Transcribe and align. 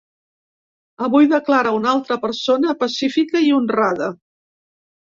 Avui 1.07 1.29
declara 1.35 1.75
una 1.81 1.93
altra 1.93 2.19
persona 2.25 2.77
pacífica 2.83 3.47
i 3.51 3.55
honrada. 3.61 4.13